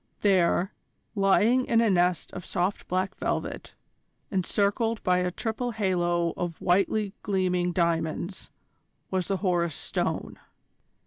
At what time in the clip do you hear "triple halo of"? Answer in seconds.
5.29-6.59